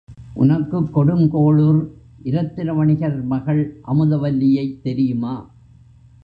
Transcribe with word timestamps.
உனக்குக் 0.33 0.97
கொடுங்கோளுர் 0.97 1.81
இரத்தின 2.23 2.73
வணிகர் 2.73 3.23
மகள் 3.23 3.81
அமுதவல்லியைத் 3.87 4.81
தெரியுமா? 4.81 5.51